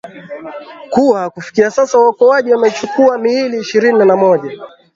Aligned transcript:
kuwa 0.89 1.29
kufikia 1.29 1.71
sasa 1.71 1.97
waokoaji 1.99 2.51
wamechukua 2.53 3.17
miili 3.17 3.59
ishirini 3.59 4.05
na 4.05 4.15
moja 4.17 4.57